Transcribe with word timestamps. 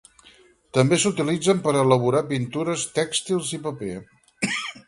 També 0.77 0.97
s'utilitzen 1.03 1.61
per 1.67 1.75
a 1.75 1.83
elaborar 1.87 2.23
pintures, 2.33 2.89
tèxtils 2.99 3.55
i 3.59 3.63
paper. 3.67 3.95